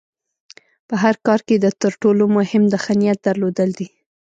[0.87, 3.87] په هر کار کې د تر ټولو مهم د ښۀ نیت درلودل دي.